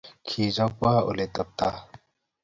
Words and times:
Kichoba 0.27 0.91
oleteptaa. 1.09 1.77